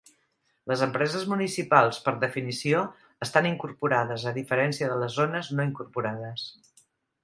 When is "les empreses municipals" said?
0.69-1.99